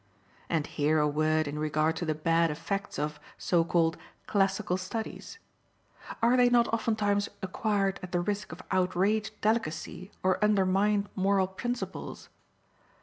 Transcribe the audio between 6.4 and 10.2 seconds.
not oftentimes acquired at the risk of outraged delicacy